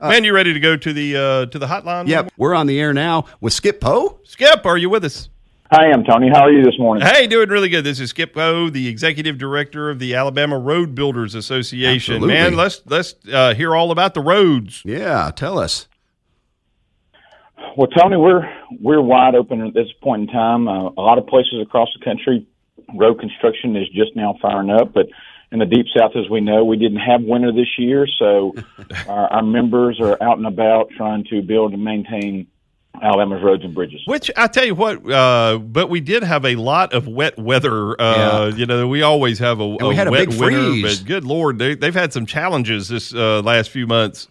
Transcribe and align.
Man, 0.00 0.22
you 0.22 0.32
ready 0.32 0.52
to 0.52 0.60
go 0.60 0.76
to 0.76 0.92
the 0.92 1.16
uh, 1.16 1.46
to 1.46 1.58
the 1.58 1.66
hotline? 1.66 2.06
Yep, 2.06 2.30
we're 2.36 2.54
on 2.54 2.68
the 2.68 2.78
air 2.78 2.92
now 2.92 3.24
with 3.40 3.52
Skip 3.52 3.80
Powe. 3.80 4.24
Skip, 4.24 4.64
are 4.64 4.78
you 4.78 4.88
with 4.88 5.04
us? 5.04 5.28
Hi, 5.72 5.90
I'm 5.90 6.04
Tony. 6.04 6.28
How 6.32 6.42
are 6.42 6.52
you 6.52 6.62
this 6.62 6.78
morning? 6.78 7.04
Hey, 7.04 7.26
doing 7.26 7.48
really 7.48 7.68
good. 7.68 7.82
This 7.82 7.98
is 7.98 8.10
Skip 8.10 8.32
Powe, 8.32 8.72
the 8.72 8.86
executive 8.86 9.38
director 9.38 9.90
of 9.90 9.98
the 9.98 10.14
Alabama 10.14 10.56
Road 10.56 10.94
Builders 10.94 11.34
Association. 11.34 12.14
Absolutely. 12.14 12.34
Man, 12.34 12.54
let's 12.54 12.80
let's 12.86 13.16
uh, 13.32 13.54
hear 13.54 13.74
all 13.74 13.90
about 13.90 14.14
the 14.14 14.20
roads. 14.20 14.82
Yeah, 14.84 15.32
tell 15.34 15.58
us. 15.58 15.88
Well, 17.76 17.88
Tony, 17.88 18.16
we're 18.16 18.48
we're 18.80 19.02
wide 19.02 19.34
open 19.34 19.66
at 19.66 19.74
this 19.74 19.88
point 20.00 20.22
in 20.22 20.28
time. 20.28 20.68
Uh, 20.68 20.90
a 20.90 21.02
lot 21.02 21.18
of 21.18 21.26
places 21.26 21.60
across 21.60 21.88
the 21.98 22.04
country, 22.04 22.46
road 22.94 23.18
construction 23.18 23.74
is 23.74 23.88
just 23.88 24.14
now 24.14 24.36
firing 24.40 24.70
up, 24.70 24.92
but 24.92 25.08
in 25.50 25.60
the 25.60 25.66
deep 25.66 25.86
south, 25.96 26.12
as 26.14 26.28
we 26.28 26.40
know, 26.40 26.64
we 26.64 26.76
didn't 26.76 26.98
have 26.98 27.22
winter 27.22 27.52
this 27.52 27.78
year, 27.78 28.06
so 28.18 28.54
our, 29.08 29.32
our 29.32 29.42
members 29.42 30.00
are 30.00 30.22
out 30.22 30.38
and 30.38 30.46
about 30.46 30.90
trying 30.96 31.24
to 31.24 31.40
build 31.42 31.72
and 31.72 31.82
maintain 31.82 32.46
Alabama's 33.02 33.42
roads 33.42 33.64
and 33.64 33.74
bridges. 33.74 34.02
Which 34.06 34.30
I 34.36 34.46
tell 34.48 34.64
you 34.64 34.74
what, 34.74 35.10
uh, 35.10 35.58
but 35.58 35.88
we 35.88 36.00
did 36.00 36.22
have 36.22 36.44
a 36.44 36.56
lot 36.56 36.92
of 36.92 37.06
wet 37.06 37.38
weather. 37.38 38.00
Uh, 38.00 38.48
Yeah. 38.50 38.56
You 38.56 38.66
know, 38.66 38.88
we 38.88 39.02
always 39.02 39.38
have 39.38 39.60
a, 39.60 39.66
we 39.66 39.94
had 39.94 40.08
a 40.08 40.10
wet 40.10 40.28
big 40.28 40.40
winter, 40.40 40.62
freeze. 40.62 40.98
but 41.00 41.06
good 41.06 41.24
lord, 41.24 41.58
they, 41.58 41.74
they've 41.74 41.94
had 41.94 42.12
some 42.12 42.26
challenges 42.26 42.88
this 42.88 43.14
uh, 43.14 43.40
last 43.42 43.70
few 43.70 43.86
months. 43.86 44.28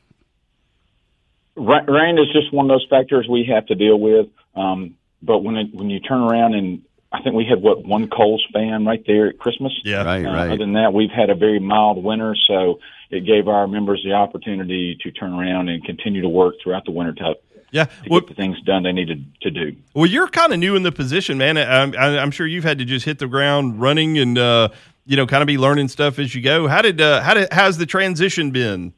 Rain 1.55 2.19
is 2.19 2.31
just 2.31 2.53
one 2.53 2.69
of 2.69 2.69
those 2.69 2.85
factors 2.89 3.27
we 3.27 3.45
have 3.45 3.65
to 3.67 3.75
deal 3.75 3.99
with. 3.99 4.27
Um, 4.55 4.95
but 5.21 5.39
when 5.39 5.55
it, 5.55 5.73
when 5.73 5.89
you 5.89 5.99
turn 5.99 6.21
around 6.21 6.53
and 6.53 6.83
I 7.17 7.23
think 7.23 7.35
we 7.35 7.45
had 7.45 7.61
what 7.61 7.85
one 7.85 8.09
cold 8.09 8.41
span 8.47 8.85
right 8.85 9.03
there 9.07 9.27
at 9.27 9.39
Christmas. 9.39 9.73
Yeah, 9.83 10.03
Right, 10.03 10.25
Uh, 10.25 10.31
right. 10.33 10.47
Other 10.47 10.57
than 10.57 10.73
that, 10.73 10.93
we've 10.93 11.09
had 11.09 11.29
a 11.29 11.35
very 11.35 11.59
mild 11.59 12.03
winter, 12.03 12.35
so 12.47 12.79
it 13.09 13.25
gave 13.25 13.47
our 13.47 13.67
members 13.67 14.01
the 14.03 14.13
opportunity 14.13 14.97
to 15.03 15.11
turn 15.11 15.33
around 15.33 15.69
and 15.69 15.83
continue 15.83 16.21
to 16.21 16.29
work 16.29 16.55
throughout 16.63 16.85
the 16.85 16.91
winter 16.91 17.13
to, 17.13 17.35
Yeah. 17.71 17.85
to 17.85 17.91
Well, 18.09 18.19
get 18.21 18.29
the 18.29 18.35
things 18.35 18.61
done 18.61 18.83
they 18.83 18.91
needed 18.91 19.25
to 19.41 19.49
do. 19.51 19.75
well, 19.93 20.05
you're 20.05 20.27
kind 20.27 20.53
of 20.53 20.59
new 20.59 20.75
in 20.75 20.83
the 20.83 20.91
position, 20.91 21.37
man. 21.37 21.57
I'm, 21.57 21.95
I'm 21.97 22.31
sure 22.31 22.45
you've 22.45 22.63
had 22.65 22.77
to 22.79 22.85
just 22.85 23.05
hit 23.05 23.19
the 23.19 23.27
ground 23.27 23.81
running 23.81 24.17
and 24.17 24.37
uh, 24.37 24.69
you 25.05 25.15
know, 25.15 25.25
kind 25.25 25.41
of 25.41 25.47
be 25.47 25.57
learning 25.57 25.87
stuff 25.87 26.19
as 26.19 26.35
you 26.35 26.41
go. 26.41 26.67
How 26.67 26.81
did 26.81 26.99
uh, 26.99 27.21
how 27.21 27.33
did 27.33 27.47
how's 27.53 27.77
the 27.77 27.85
transition 27.85 28.51
been? 28.51 28.91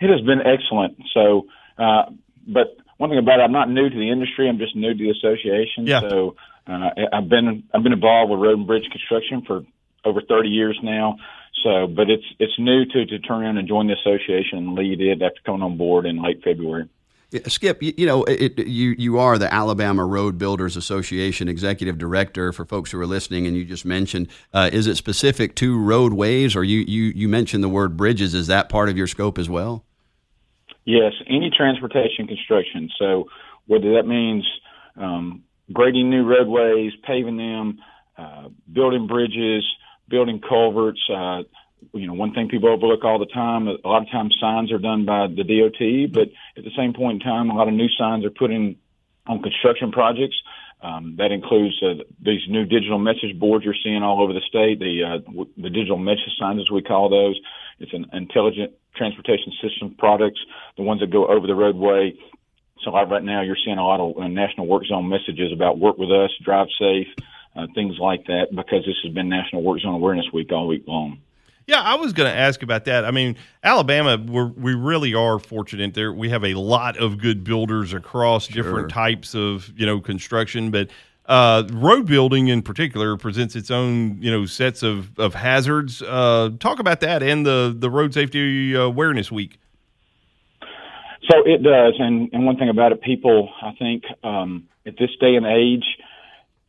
It 0.00 0.10
has 0.10 0.20
been 0.22 0.40
excellent. 0.44 0.96
So, 1.14 1.46
uh, 1.78 2.06
but 2.48 2.76
one 2.96 3.10
thing 3.10 3.18
about 3.18 3.38
it, 3.38 3.42
I'm 3.44 3.52
not 3.52 3.70
new 3.70 3.88
to 3.88 3.96
the 3.96 4.10
industry. 4.10 4.48
I'm 4.48 4.58
just 4.58 4.74
new 4.74 4.92
to 4.92 4.98
the 4.98 5.10
association. 5.10 5.86
Yeah. 5.86 6.00
So 6.08 6.34
uh, 6.68 6.90
I've 7.12 7.28
been 7.28 7.64
I've 7.74 7.82
been 7.82 7.92
involved 7.92 8.30
with 8.30 8.40
road 8.40 8.58
and 8.58 8.66
bridge 8.66 8.88
construction 8.90 9.42
for 9.46 9.62
over 10.04 10.20
30 10.20 10.48
years 10.48 10.78
now. 10.82 11.16
So, 11.62 11.86
but 11.86 12.10
it's 12.10 12.24
it's 12.38 12.58
new 12.58 12.84
to 12.84 13.06
to 13.06 13.18
turn 13.18 13.42
around 13.42 13.58
and 13.58 13.66
join 13.66 13.88
the 13.88 13.94
association 13.94 14.58
and 14.58 14.74
lead 14.74 15.00
it 15.00 15.22
after 15.22 15.40
coming 15.44 15.62
on 15.62 15.76
board 15.76 16.06
in 16.06 16.22
late 16.22 16.42
February. 16.44 16.88
Skip, 17.46 17.82
you, 17.82 17.92
you 17.98 18.06
know, 18.06 18.24
it, 18.24 18.58
you 18.58 18.94
you 18.96 19.18
are 19.18 19.36
the 19.36 19.52
Alabama 19.52 20.04
Road 20.06 20.38
Builders 20.38 20.78
Association 20.78 21.46
executive 21.46 21.98
director. 21.98 22.52
For 22.52 22.64
folks 22.64 22.90
who 22.90 23.00
are 23.00 23.06
listening, 23.06 23.46
and 23.46 23.54
you 23.54 23.66
just 23.66 23.84
mentioned, 23.84 24.28
uh, 24.54 24.70
is 24.72 24.86
it 24.86 24.96
specific 24.96 25.54
to 25.56 25.78
roadways, 25.78 26.56
or 26.56 26.64
you, 26.64 26.78
you 26.88 27.12
you 27.14 27.28
mentioned 27.28 27.62
the 27.62 27.68
word 27.68 27.98
bridges? 27.98 28.32
Is 28.32 28.46
that 28.46 28.70
part 28.70 28.88
of 28.88 28.96
your 28.96 29.06
scope 29.06 29.36
as 29.36 29.48
well? 29.48 29.84
Yes, 30.86 31.12
any 31.26 31.50
transportation 31.54 32.26
construction. 32.26 32.88
So 32.98 33.28
whether 33.66 33.92
that 33.92 34.06
means 34.06 34.48
um, 34.96 35.44
grading 35.72 36.10
new 36.10 36.24
roadways, 36.24 36.92
paving 37.06 37.36
them, 37.36 37.78
uh, 38.16 38.48
building 38.72 39.06
bridges, 39.06 39.64
building 40.08 40.40
culverts. 40.46 41.00
Uh, 41.12 41.42
you 41.92 42.06
know, 42.06 42.14
one 42.14 42.32
thing 42.32 42.48
people 42.48 42.68
overlook 42.68 43.04
all 43.04 43.18
the 43.18 43.26
time. 43.26 43.68
A 43.68 43.86
lot 43.86 44.02
of 44.02 44.10
times 44.10 44.36
signs 44.40 44.72
are 44.72 44.78
done 44.78 45.04
by 45.04 45.28
the 45.28 45.44
DOT, 45.44 46.12
but 46.12 46.28
at 46.56 46.64
the 46.64 46.72
same 46.76 46.92
point 46.92 47.22
in 47.22 47.28
time, 47.28 47.50
a 47.50 47.54
lot 47.54 47.68
of 47.68 47.74
new 47.74 47.88
signs 47.96 48.24
are 48.24 48.30
put 48.30 48.50
in 48.50 48.76
on 49.26 49.42
construction 49.42 49.92
projects. 49.92 50.36
Um, 50.80 51.16
that 51.18 51.32
includes 51.32 51.74
uh, 51.82 52.04
these 52.22 52.40
new 52.48 52.64
digital 52.64 52.98
message 52.98 53.36
boards 53.38 53.64
you're 53.64 53.74
seeing 53.82 54.02
all 54.02 54.22
over 54.22 54.32
the 54.32 54.42
state, 54.48 54.78
the 54.78 55.02
uh, 55.02 55.18
w- 55.26 55.50
the 55.56 55.70
digital 55.70 55.98
message 55.98 56.30
signs 56.38 56.60
as 56.60 56.70
we 56.70 56.82
call 56.82 57.08
those. 57.08 57.38
It's 57.80 57.92
an 57.92 58.06
intelligent 58.12 58.72
transportation 58.94 59.52
system 59.60 59.96
products, 59.98 60.38
the 60.76 60.84
ones 60.84 61.00
that 61.00 61.10
go 61.10 61.26
over 61.26 61.48
the 61.48 61.54
roadway. 61.54 62.14
So 62.82 62.90
like 62.90 63.08
right 63.08 63.22
now, 63.22 63.42
you're 63.42 63.56
seeing 63.64 63.78
a 63.78 63.84
lot 63.84 64.00
of 64.00 64.16
uh, 64.16 64.28
national 64.28 64.66
work 64.66 64.84
zone 64.86 65.08
messages 65.08 65.52
about 65.52 65.78
work 65.78 65.98
with 65.98 66.10
us, 66.10 66.30
drive 66.44 66.68
safe, 66.78 67.08
uh, 67.56 67.66
things 67.74 67.98
like 67.98 68.26
that, 68.26 68.48
because 68.50 68.84
this 68.86 68.96
has 69.02 69.12
been 69.12 69.28
National 69.28 69.62
Work 69.62 69.80
Zone 69.80 69.94
Awareness 69.94 70.26
Week 70.32 70.52
all 70.52 70.68
week 70.68 70.84
long. 70.86 71.18
Yeah, 71.66 71.82
I 71.82 71.96
was 71.96 72.14
going 72.14 72.30
to 72.30 72.36
ask 72.36 72.62
about 72.62 72.86
that. 72.86 73.04
I 73.04 73.10
mean, 73.10 73.36
Alabama, 73.62 74.16
we're, 74.16 74.46
we 74.46 74.74
really 74.74 75.12
are 75.12 75.38
fortunate 75.38 75.92
there. 75.92 76.10
We 76.14 76.30
have 76.30 76.42
a 76.42 76.54
lot 76.54 76.96
of 76.96 77.18
good 77.18 77.44
builders 77.44 77.92
across 77.92 78.48
different 78.48 78.90
types 78.90 79.34
of 79.34 79.70
you 79.76 79.84
know 79.84 80.00
construction, 80.00 80.70
but 80.70 80.88
uh, 81.26 81.64
road 81.70 82.06
building 82.06 82.48
in 82.48 82.62
particular 82.62 83.18
presents 83.18 83.54
its 83.54 83.70
own 83.70 84.16
you 84.22 84.30
know 84.30 84.46
sets 84.46 84.82
of 84.82 85.18
of 85.18 85.34
hazards. 85.34 86.00
Uh, 86.00 86.50
talk 86.58 86.78
about 86.78 87.00
that 87.00 87.22
and 87.22 87.44
the 87.44 87.76
the 87.76 87.90
Road 87.90 88.14
Safety 88.14 88.74
Awareness 88.74 89.30
Week. 89.30 89.60
So 91.30 91.42
it 91.44 91.62
does, 91.62 91.94
and 91.98 92.30
and 92.32 92.46
one 92.46 92.56
thing 92.56 92.70
about 92.70 92.92
it, 92.92 93.02
people, 93.02 93.50
I 93.62 93.72
think, 93.78 94.04
um, 94.24 94.68
at 94.86 94.94
this 94.98 95.10
day 95.20 95.34
and 95.36 95.46
age, 95.46 95.84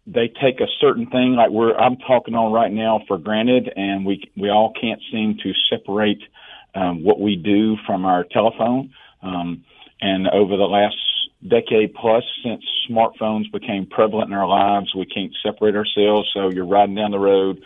they 0.06 0.28
take 0.28 0.60
a 0.60 0.68
certain 0.82 1.06
thing 1.08 1.36
like 1.36 1.50
we're 1.50 1.76
I'm 1.76 1.98
talking 1.98 2.36
on 2.36 2.52
right 2.52 2.72
now 2.72 3.02
for 3.08 3.18
granted, 3.18 3.72
and 3.76 4.06
we 4.06 4.30
we 4.36 4.50
all 4.50 4.74
can't 4.80 5.02
seem 5.12 5.38
to 5.44 5.54
separate 5.70 6.22
um, 6.76 7.04
what 7.04 7.20
we 7.20 7.36
do 7.36 7.78
from 7.86 8.06
our 8.06 8.26
telephone. 8.26 8.94
Um, 9.22 9.64
and 10.02 10.28
over 10.30 10.58
the 10.58 10.64
last 10.64 10.96
decade 11.48 11.94
plus, 11.94 12.24
since 12.44 12.64
smartphones 12.90 13.52
became 13.52 13.86
prevalent 13.86 14.30
in 14.32 14.38
our 14.38 14.48
lives, 14.48 14.94
we 14.96 15.06
can't 15.06 15.34
separate 15.44 15.76
ourselves. 15.76 16.30
So 16.34 16.50
you're 16.52 16.68
riding 16.68 16.96
down 16.96 17.12
the 17.12 17.20
road, 17.20 17.62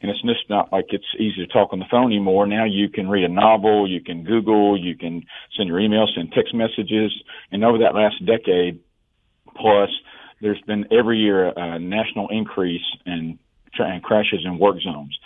and 0.00 0.10
it's 0.10 0.22
just 0.22 0.48
not 0.48 0.72
like 0.72 0.86
it's 0.90 1.04
easy 1.18 1.44
to 1.44 1.46
talk 1.46 1.72
on 1.72 1.78
the 1.80 1.84
phone 1.90 2.06
anymore. 2.06 2.46
Now 2.46 2.64
you 2.64 2.88
can 2.88 3.08
read 3.08 3.24
a 3.24 3.28
novel, 3.28 3.88
you 3.88 4.00
can 4.00 4.24
Google, 4.24 4.78
you 4.78 4.96
can 4.96 5.24
send 5.56 5.68
your 5.68 5.78
emails, 5.78 6.14
send 6.14 6.32
text 6.32 6.54
messages, 6.54 7.12
and 7.50 7.64
over 7.64 7.78
that 7.78 7.94
last 7.94 8.24
decade 8.24 8.80
plus, 9.56 9.90
there's 10.40 10.60
been 10.66 10.86
every 10.92 11.18
year 11.18 11.52
a 11.56 11.78
national 11.78 12.28
increase 12.28 12.84
in 13.06 13.38
in 13.78 14.00
crashes 14.02 14.40
in 14.44 14.58
work 14.58 14.76
zones, 14.80 15.16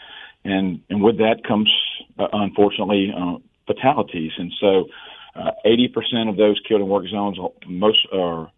and 0.44 0.80
and 0.88 1.02
with 1.02 1.18
that 1.18 1.44
comes 1.46 1.70
uh, 2.18 2.28
unfortunately 2.32 3.12
uh, 3.16 3.36
fatalities, 3.66 4.32
and 4.38 4.52
so. 4.60 4.86
Uh, 5.34 5.50
80% 5.64 6.28
of 6.28 6.36
those 6.36 6.60
killed 6.68 6.82
in 6.82 6.88
work 6.88 7.06
zones, 7.08 7.38
most 7.66 8.06
are 8.12 8.50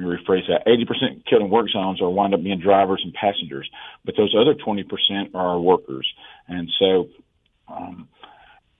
let 0.00 0.08
me 0.08 0.16
rephrase 0.16 0.46
that. 0.48 0.66
80% 0.66 1.26
killed 1.26 1.42
in 1.42 1.50
work 1.50 1.68
zones 1.68 2.00
are 2.00 2.08
wind 2.08 2.34
up 2.34 2.42
being 2.42 2.58
drivers 2.60 3.02
and 3.04 3.12
passengers, 3.12 3.68
but 4.04 4.16
those 4.16 4.34
other 4.38 4.54
20% 4.54 5.34
are 5.34 5.48
our 5.48 5.60
workers. 5.60 6.06
And 6.48 6.70
so, 6.78 7.08
um, 7.68 8.08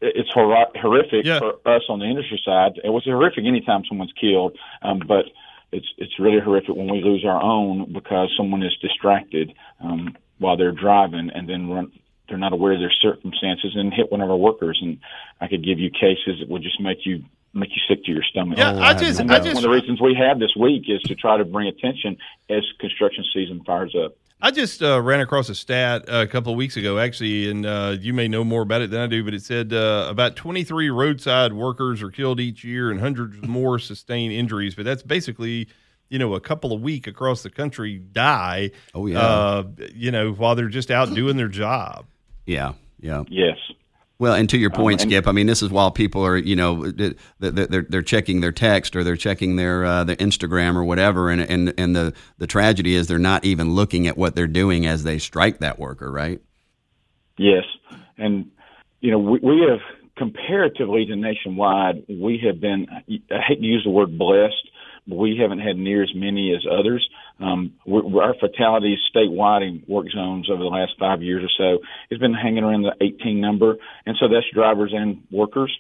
it's 0.01 0.31
hor- 0.33 0.69
horrific 0.77 1.27
Yeah. 1.27 1.39
for 1.41 1.57
us 1.67 1.83
on 1.89 1.99
the 1.99 2.07
industry 2.07 2.41
side. 2.45 2.81
It 2.83 2.89
was 2.89 3.05
horrific 3.05 3.45
anytime 3.45 3.85
someone's 3.85 4.13
killed, 4.19 4.57
um, 4.83 5.01
but 5.07 5.27
it's 5.73 5.87
it's 5.99 6.19
really 6.19 6.41
horrific 6.41 6.75
when 6.75 6.89
we 6.91 7.03
lose 7.03 7.25
our 7.25 7.41
own 7.41 7.93
because 7.93 8.33
someone 8.37 8.63
is 8.63 8.75
distracted 8.81 9.53
um, 9.81 10.17
while 10.39 10.57
they're 10.57 10.73
driving 10.73 11.31
and 11.35 11.49
then 11.49 11.69
run. 11.69 11.93
They're 12.29 12.39
not 12.39 12.53
aware 12.53 12.73
of 12.73 12.81
their 12.81 12.93
circumstances 12.93 13.73
and 13.75 13.93
hit 13.93 14.11
one 14.11 14.21
of 14.21 14.31
our 14.31 14.37
workers. 14.37 14.79
And 14.81 15.01
I 15.41 15.49
could 15.49 15.65
give 15.65 15.79
you 15.79 15.91
cases 15.91 16.39
that 16.41 16.49
would 16.49 16.63
just 16.63 16.81
make 16.81 17.05
you 17.05 17.25
make 17.53 17.71
you 17.71 17.83
sick 17.89 18.05
to 18.05 18.13
your 18.13 18.23
stomach. 18.23 18.59
Yeah, 18.59 18.79
I 18.79 18.95
just 18.95 19.21
I 19.21 19.25
that's 19.25 19.47
one 19.47 19.57
of 19.57 19.63
the 19.63 19.71
reasons 19.71 20.01
we 20.01 20.15
have 20.15 20.39
this 20.39 20.55
week 20.57 20.85
is 20.89 21.03
to 21.03 21.15
try 21.15 21.37
to 21.37 21.45
bring 21.45 21.69
attention 21.69 22.17
as 22.49 22.65
construction 22.79 23.25
season 23.33 23.63
fires 23.65 23.95
up. 23.95 24.17
I 24.43 24.51
just 24.51 24.83
uh, 24.83 25.01
ran 25.03 25.21
across 25.21 25.51
a 25.51 25.55
stat 25.55 26.05
a 26.09 26.27
couple 26.27 26.53
of 26.53 26.57
weeks 26.57 26.77
ago, 26.79 26.99
actually, 26.99 27.51
and 27.51 27.67
uh, 27.67 27.97
you 28.01 28.15
may 28.15 28.27
know 28.27 28.43
more 28.43 28.63
about 28.63 28.81
it 28.81 28.91
than 28.91 29.01
I 29.01 29.07
do, 29.07 29.23
but 29.23 29.35
it 29.35 29.43
said 29.43 29.73
uh, 29.73 30.07
about 30.09 30.35
23 30.35 30.89
roadside 30.89 31.53
workers 31.53 32.03
are 32.03 32.11
killed 32.11 32.41
each 32.41 32.65
year 32.65 32.91
and 32.91 33.01
hundreds 33.01 33.43
more 33.47 33.79
sustain 33.79 34.33
injuries. 34.33 34.75
But 34.75 34.87
that's 34.87 35.03
basically, 35.03 35.69
you 36.09 36.19
know, 36.19 36.35
a 36.35 36.41
couple 36.41 36.73
of 36.73 36.81
week 36.81 37.07
across 37.07 37.43
the 37.43 37.51
country 37.51 37.99
die. 37.99 38.71
Oh, 38.95 39.07
yeah. 39.07 39.21
Uh, 39.21 39.65
you 39.95 40.11
know, 40.11 40.33
while 40.33 40.55
they're 40.55 40.69
just 40.69 40.91
out 40.91 41.13
doing 41.15 41.37
their 41.37 41.49
job. 41.49 42.07
Yeah, 42.47 42.73
yeah. 42.99 43.25
Yes. 43.29 43.59
Well, 44.21 44.35
and 44.35 44.51
to 44.51 44.59
your 44.59 44.69
point, 44.69 45.01
and- 45.01 45.11
Skip, 45.11 45.27
I 45.27 45.33
mean, 45.33 45.47
this 45.47 45.63
is 45.63 45.71
while 45.71 45.91
people 45.91 46.25
are, 46.25 46.37
you 46.37 46.55
know, 46.55 46.93
th- 46.93 47.17
th- 47.41 47.55
they're 47.55 47.87
they're 47.89 48.03
checking 48.03 48.43
their 48.43 48.53
text 48.53 48.95
or 48.95 49.03
they're 49.03 49.17
checking 49.17 49.57
their 49.57 49.85
uh, 49.85 50.05
their 50.05 50.17
Instagram 50.17 50.77
or 50.77 50.85
whatever, 50.85 51.31
and 51.31 51.41
and 51.41 51.73
and 51.79 51.97
the 51.97 52.13
the 52.37 52.47
tragedy 52.47 52.95
is 52.95 53.07
they're 53.07 53.19
not 53.19 53.47
even 53.47 53.75
looking 53.75 54.07
at 54.07 54.19
what 54.19 54.35
they're 54.37 54.47
doing 54.47 54.85
as 54.87 55.05
they 55.05 55.19
strike 55.19 55.59
that 55.61 55.79
worker, 55.79 56.13
right? 56.13 56.43
Yes, 57.39 57.65
and 58.19 58.51
you 59.01 59.11
know 59.11 59.19
we, 59.19 59.39
we 59.39 59.67
have 59.71 59.81
comparatively 60.17 61.07
to 61.07 61.17
nationwide, 61.17 62.05
we 62.07 62.43
have 62.47 62.61
been. 62.61 62.89
I 62.91 63.41
hate 63.49 63.61
to 63.61 63.67
use 63.67 63.85
the 63.85 63.91
word 63.91 64.19
blessed, 64.19 64.69
but 65.07 65.17
we 65.17 65.39
haven't 65.39 65.61
had 65.61 65.79
near 65.79 66.03
as 66.03 66.15
many 66.15 66.55
as 66.55 66.67
others. 66.71 67.09
Um, 67.41 67.73
our 67.89 68.35
fatalities 68.39 68.99
statewide 69.15 69.67
in 69.67 69.83
work 69.89 70.07
zones 70.15 70.51
over 70.51 70.63
the 70.63 70.69
last 70.69 70.93
five 70.99 71.23
years 71.23 71.43
or 71.43 71.51
so 71.57 71.83
has 72.11 72.19
been 72.19 72.35
hanging 72.35 72.65
around 72.65 72.83
the 72.83 72.95
18 73.01 73.41
number, 73.41 73.77
and 74.05 74.17
so 74.21 74.29
that's 74.29 74.47
drivers 74.53 74.93
and 74.95 75.23
workers. 75.31 75.73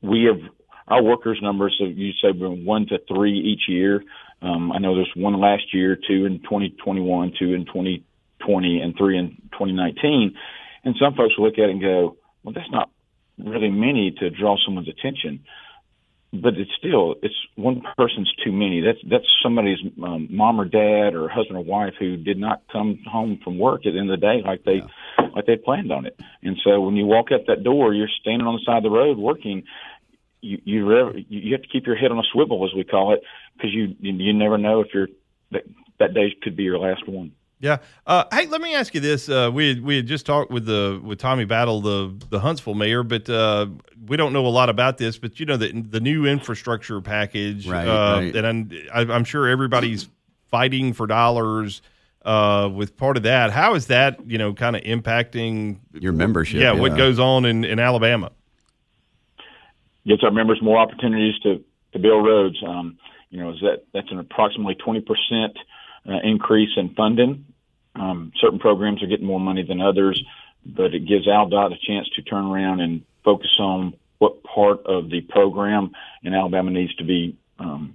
we 0.00 0.24
have 0.24 0.40
our 0.86 1.02
workers 1.02 1.38
numbers. 1.42 1.74
You 1.80 2.12
say 2.22 2.30
one 2.32 2.86
to 2.88 2.98
three 3.08 3.38
each 3.38 3.68
year. 3.68 4.04
Um, 4.42 4.70
I 4.72 4.78
know 4.78 4.94
there's 4.94 5.10
one 5.16 5.40
last 5.40 5.72
year, 5.72 5.96
two 5.96 6.26
in 6.26 6.40
2021, 6.40 7.32
two 7.38 7.54
in 7.54 7.64
2020, 7.64 8.80
and 8.80 8.94
three 8.96 9.18
in 9.18 9.30
2019. 9.52 10.36
And 10.84 10.94
some 11.00 11.14
folks 11.14 11.34
look 11.38 11.54
at 11.54 11.64
it 11.64 11.70
and 11.70 11.80
go, 11.80 12.16
"Well, 12.42 12.52
that's 12.52 12.70
not 12.70 12.90
really 13.38 13.70
many 13.70 14.10
to 14.12 14.30
draw 14.30 14.56
someone's 14.64 14.88
attention." 14.88 15.40
But 16.42 16.54
it's 16.54 16.72
still 16.76 17.14
it's 17.22 17.34
one 17.54 17.82
person's 17.96 18.32
too 18.44 18.50
many. 18.50 18.80
That's 18.80 18.98
that's 19.08 19.24
somebody's 19.40 19.78
um, 20.02 20.26
mom 20.30 20.60
or 20.60 20.64
dad 20.64 21.14
or 21.14 21.28
husband 21.28 21.58
or 21.58 21.64
wife 21.64 21.94
who 21.98 22.16
did 22.16 22.38
not 22.38 22.62
come 22.72 22.98
home 23.06 23.38
from 23.44 23.56
work 23.58 23.86
at 23.86 23.92
the 23.92 24.00
end 24.00 24.10
of 24.10 24.18
the 24.20 24.26
day 24.26 24.42
like 24.44 24.64
they 24.64 24.82
yeah. 24.82 25.28
like 25.34 25.46
they 25.46 25.56
planned 25.56 25.92
on 25.92 26.06
it. 26.06 26.18
And 26.42 26.56
so 26.64 26.80
when 26.80 26.96
you 26.96 27.06
walk 27.06 27.26
out 27.32 27.46
that 27.46 27.62
door, 27.62 27.94
you're 27.94 28.08
standing 28.20 28.48
on 28.48 28.54
the 28.54 28.62
side 28.66 28.78
of 28.78 28.82
the 28.82 28.90
road 28.90 29.16
working 29.16 29.62
you 30.44 30.60
you 30.64 31.24
you 31.28 31.52
have 31.52 31.62
to 31.62 31.68
keep 31.68 31.86
your 31.86 31.96
head 31.96 32.10
on 32.10 32.18
a 32.18 32.28
swivel, 32.32 32.64
as 32.64 32.74
we 32.74 32.84
call 32.84 33.14
it, 33.14 33.22
because 33.56 33.72
you 33.72 33.96
you 34.00 34.32
never 34.32 34.58
know 34.58 34.80
if 34.80 34.88
you're 34.92 35.08
that 35.52 35.62
that 35.98 36.14
day 36.14 36.34
could 36.42 36.56
be 36.56 36.64
your 36.64 36.78
last 36.78 37.08
one. 37.08 37.32
Yeah. 37.60 37.78
Uh, 38.06 38.24
hey, 38.32 38.46
let 38.46 38.60
me 38.60 38.74
ask 38.74 38.94
you 38.94 39.00
this: 39.00 39.28
uh, 39.28 39.50
we 39.52 39.68
had, 39.68 39.84
we 39.84 39.96
had 39.96 40.06
just 40.06 40.26
talked 40.26 40.50
with 40.50 40.66
the 40.66 41.00
with 41.02 41.18
Tommy 41.18 41.44
Battle, 41.44 41.80
the 41.80 42.14
the 42.30 42.40
Huntsville 42.40 42.74
mayor, 42.74 43.02
but 43.02 43.28
uh, 43.28 43.66
we 44.06 44.16
don't 44.16 44.32
know 44.32 44.46
a 44.46 44.48
lot 44.48 44.68
about 44.68 44.98
this. 44.98 45.18
But 45.18 45.40
you 45.40 45.46
know 45.46 45.56
the 45.56 45.72
the 45.72 46.00
new 46.00 46.26
infrastructure 46.26 47.00
package, 47.00 47.66
right? 47.66 47.86
Uh, 47.86 48.20
right. 48.20 48.36
And 48.36 48.74
I'm 48.92 49.10
I'm 49.10 49.24
sure 49.24 49.48
everybody's 49.48 50.08
fighting 50.50 50.92
for 50.92 51.06
dollars. 51.06 51.82
Uh, 52.22 52.70
with 52.74 52.96
part 52.96 53.18
of 53.18 53.24
that, 53.24 53.50
how 53.50 53.74
is 53.74 53.88
that 53.88 54.18
you 54.26 54.38
know 54.38 54.54
kind 54.54 54.76
of 54.76 54.82
impacting 54.82 55.78
your 55.92 56.12
membership? 56.12 56.58
Yeah, 56.58 56.72
yeah, 56.72 56.80
what 56.80 56.96
goes 56.96 57.18
on 57.18 57.44
in 57.44 57.64
in 57.64 57.78
Alabama? 57.78 58.30
gives 60.06 60.22
our 60.22 60.30
members 60.30 60.60
more 60.62 60.78
opportunities 60.78 61.34
to, 61.42 61.64
to 61.92 61.98
build 61.98 62.24
roads. 62.24 62.62
Um, 62.66 62.98
you 63.30 63.40
know, 63.40 63.50
is 63.50 63.60
that 63.60 63.84
that's 63.92 64.10
an 64.10 64.18
approximately 64.18 64.76
20% 64.76 65.04
uh, 66.08 66.18
increase 66.22 66.70
in 66.76 66.94
funding. 66.94 67.46
Um, 67.94 68.32
certain 68.40 68.58
programs 68.58 69.02
are 69.02 69.06
getting 69.06 69.26
more 69.26 69.40
money 69.40 69.62
than 69.62 69.80
others, 69.80 70.22
but 70.66 70.94
it 70.94 71.06
gives 71.06 71.26
ALDOT 71.26 71.72
a 71.72 71.86
chance 71.86 72.08
to 72.16 72.22
turn 72.22 72.44
around 72.46 72.80
and 72.80 73.02
focus 73.24 73.54
on 73.58 73.94
what 74.18 74.42
part 74.42 74.84
of 74.86 75.10
the 75.10 75.20
program 75.20 75.92
in 76.22 76.34
Alabama 76.34 76.70
needs 76.70 76.94
to 76.96 77.04
be 77.04 77.36
um, 77.58 77.94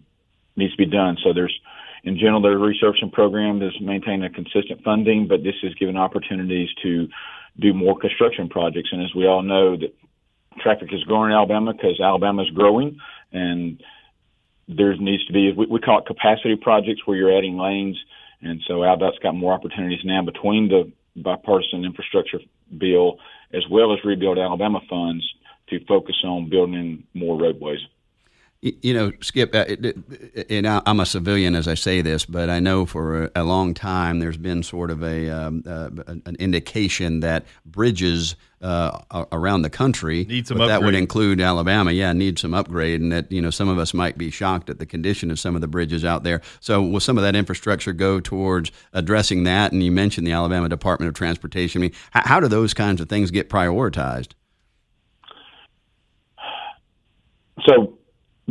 needs 0.56 0.72
to 0.74 0.78
be 0.78 0.86
done. 0.86 1.18
So 1.24 1.34
there's 1.34 1.58
in 2.04 2.18
general, 2.18 2.42
their 2.42 2.58
research 2.58 3.00
and 3.02 3.12
program 3.12 3.62
is 3.62 3.74
maintain 3.82 4.24
a 4.24 4.30
consistent 4.30 4.84
funding, 4.84 5.28
but 5.28 5.44
this 5.44 5.56
is 5.64 5.74
giving 5.76 5.98
opportunities 5.98 6.70
to 6.82 7.10
do 7.60 7.74
more 7.74 7.98
construction 7.98 8.48
projects. 8.48 8.90
And 8.92 9.04
as 9.04 9.14
we 9.14 9.28
all 9.28 9.42
know, 9.42 9.76
that 9.76 9.94
traffic 10.62 10.90
is 10.94 11.04
growing 11.04 11.32
in 11.32 11.36
Alabama 11.36 11.74
because 11.74 12.00
Alabama 12.00 12.44
is 12.44 12.50
growing, 12.52 12.98
and 13.32 13.84
there 14.70 14.96
needs 14.98 15.26
to 15.26 15.34
be 15.34 15.52
we, 15.52 15.66
we 15.66 15.80
call 15.80 16.00
it 16.00 16.06
capacity 16.06 16.56
projects 16.56 17.02
where 17.06 17.18
you're 17.18 17.36
adding 17.36 17.58
lanes, 17.58 17.98
and 18.42 18.62
so 18.68 18.76
ALDOT's 18.76 19.20
got 19.20 19.36
more 19.36 19.54
opportunities 19.54 20.00
now 20.06 20.22
between 20.22 20.70
the 20.70 20.92
bipartisan 21.22 21.84
infrastructure 21.84 22.40
bill 22.78 23.18
as 23.54 23.64
well 23.70 23.94
as 23.94 24.00
rebuild 24.06 24.38
Alabama 24.38 24.80
funds 24.90 25.28
to 25.70 25.84
focus 25.86 26.16
on 26.24 26.50
building 26.50 27.04
more 27.14 27.40
roadways. 27.40 27.80
You 28.62 28.94
know, 28.94 29.14
Skip, 29.22 29.56
uh, 29.56 29.64
and 30.50 30.68
I'm 30.68 31.00
a 31.00 31.06
civilian 31.06 31.56
as 31.56 31.66
I 31.66 31.76
say 31.76 32.02
this, 32.02 32.26
but 32.26 32.50
I 32.50 32.60
know 32.60 32.86
for 32.86 33.32
a 33.34 33.46
long 33.46 33.74
time 33.74 34.20
there's 34.20 34.36
been 34.36 34.64
sort 34.64 34.92
of 34.92 35.02
a 35.02 35.30
um, 35.30 35.64
uh, 35.66 35.90
an 36.08 36.36
indication 36.40 37.22
that 37.22 37.46
bridges 37.66 38.36
uh, 38.62 39.00
around 39.32 39.62
the 39.62 39.70
country 39.70 40.26
need 40.26 40.46
some 40.46 40.58
that 40.58 40.84
would 40.84 40.94
include 40.94 41.40
Alabama, 41.40 41.94
yeah, 41.94 42.12
need 42.12 42.38
some 42.38 42.54
upgrade, 42.54 43.00
and 43.00 43.14
that 43.14 43.32
you 43.32 43.42
know 43.42 43.50
some 43.50 43.70
of 43.70 43.80
us 43.80 43.94
might 43.94 44.18
be 44.18 44.30
shocked 44.30 44.70
at 44.70 44.78
the 44.78 44.86
condition 44.86 45.32
of 45.32 45.40
some 45.40 45.56
of 45.56 45.62
the 45.62 45.68
bridges 45.70 46.04
out 46.04 46.24
there. 46.24 46.42
So, 46.60 46.82
will 46.82 47.00
some 47.00 47.18
of 47.18 47.24
that 47.24 47.38
infrastructure 47.38 47.94
go 47.94 48.20
towards 48.20 48.74
addressing 48.92 49.46
that? 49.46 49.72
And 49.72 49.82
you 49.82 49.92
mentioned 49.94 50.28
the 50.28 50.34
Alabama 50.34 50.68
Department 50.68 51.08
of 51.08 51.16
Transportation. 51.16 51.80
I 51.80 51.84
mean, 51.84 51.94
how, 52.12 52.24
how 52.26 52.40
do 52.42 52.50
those 52.50 52.74
kinds 52.74 53.00
of 53.00 53.08
things 53.08 53.32
get 53.32 53.50
prioritized? 53.50 54.34
So 57.66 57.99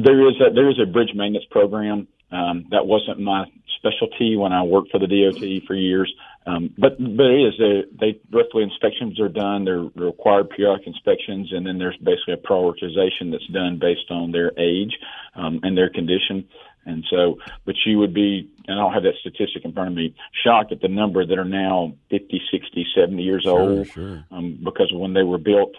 there 0.05 0.29
is 0.29 0.37
a 0.41 0.53
there 0.55 0.71
is 0.71 0.79
a 0.81 0.87
bridge 0.87 1.11
maintenance 1.15 1.47
program. 1.51 2.09
Um, 2.31 2.67
that 2.71 2.87
wasn't 2.87 3.21
my 3.21 3.47
specialty 3.79 4.37
when 4.37 4.53
I 4.53 4.63
worked 4.63 4.91
for 4.91 4.99
the 4.99 5.07
DOT 5.07 5.67
for 5.67 5.75
years. 5.75 6.13
Um, 6.47 6.75
but 6.79 6.99
but 6.99 7.27
it 7.27 7.41
is 7.49 7.55
they, 7.59 7.83
they 8.01 8.21
roughly 8.31 8.63
inspections 8.63 9.21
are 9.21 9.29
done. 9.29 9.65
They're 9.65 9.89
required 9.95 10.51
periodic 10.51 10.87
inspections, 10.87 11.53
and 11.53 11.67
then 11.67 11.79
there's 11.79 11.97
basically 11.97 12.35
a 12.35 12.37
prioritization 12.37 13.33
that's 13.33 13.47
done 13.49 13.79
based 13.79 14.11
on 14.11 14.33
their 14.33 14.53
age 14.59 14.97
um, 15.35 15.61
and 15.63 15.77
their 15.77 15.91
condition. 15.91 16.49
And 16.87 17.05
so, 17.11 17.39
but 17.67 17.75
you 17.85 17.99
would 17.99 18.15
be, 18.15 18.51
and 18.67 18.79
I 18.79 18.83
don't 18.83 18.95
have 18.95 19.03
that 19.03 19.17
statistic 19.21 19.63
in 19.65 19.75
front 19.75 19.91
of 19.91 19.95
me, 19.95 20.15
shocked 20.43 20.73
at 20.73 20.81
the 20.81 20.89
number 20.89 21.27
that 21.27 21.39
are 21.39 21.45
now 21.45 21.93
50, 22.09 22.41
60, 22.51 22.87
70 22.97 23.23
years 23.23 23.43
sure, 23.43 23.61
old 23.61 23.89
sure. 23.89 24.25
Um, 24.31 24.59
because 24.65 24.91
when 24.95 25.13
they 25.13 25.23
were 25.23 25.37
built 25.37 25.75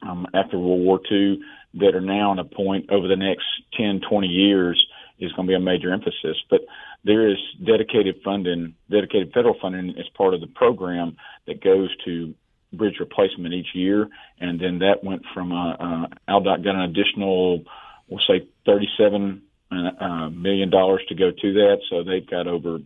um, 0.00 0.26
after 0.32 0.58
World 0.58 0.80
War 0.80 1.00
II 1.10 1.40
that 1.74 1.94
are 1.94 2.00
now 2.00 2.30
on 2.30 2.38
a 2.38 2.44
point 2.44 2.90
over 2.90 3.08
the 3.08 3.16
next 3.16 3.44
10, 3.76 4.00
20 4.08 4.26
years 4.26 4.86
is 5.18 5.32
going 5.32 5.46
to 5.46 5.50
be 5.50 5.54
a 5.54 5.60
major 5.60 5.92
emphasis. 5.92 6.36
But 6.48 6.62
there 7.04 7.28
is 7.28 7.38
dedicated 7.64 8.20
funding, 8.24 8.74
dedicated 8.90 9.32
federal 9.32 9.56
funding 9.60 9.90
as 9.98 10.08
part 10.16 10.34
of 10.34 10.40
the 10.40 10.46
program 10.46 11.16
that 11.46 11.62
goes 11.62 11.90
to 12.04 12.34
bridge 12.72 12.96
replacement 13.00 13.54
each 13.54 13.74
year. 13.74 14.08
And 14.38 14.60
then 14.60 14.78
that 14.80 15.04
went 15.04 15.22
from, 15.34 15.52
uh, 15.52 15.72
uh, 15.74 16.06
ALDOT 16.28 16.64
got 16.64 16.74
an 16.74 16.82
additional, 16.82 17.64
we'll 18.08 18.20
say 18.26 18.48
$37 18.66 19.40
uh, 19.72 20.30
million 20.30 20.68
dollars 20.70 21.02
to 21.08 21.14
go 21.14 21.30
to 21.30 21.52
that. 21.54 21.78
So 21.88 22.02
they've 22.02 22.28
got 22.28 22.46
over 22.48 22.78